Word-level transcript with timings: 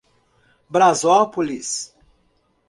Brasópolis 0.67 1.93